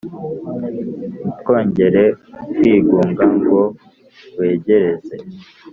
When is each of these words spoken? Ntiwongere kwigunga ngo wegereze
Ntiwongere 1.21 2.03
kwigunga 2.55 3.23
ngo 3.37 3.61
wegereze 4.37 5.15